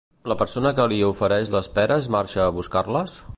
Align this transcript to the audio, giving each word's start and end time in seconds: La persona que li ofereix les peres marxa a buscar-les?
La 0.31 0.35
persona 0.37 0.71
que 0.79 0.87
li 0.93 0.97
ofereix 1.09 1.51
les 1.57 1.69
peres 1.79 2.09
marxa 2.17 2.45
a 2.47 2.53
buscar-les? 2.57 3.15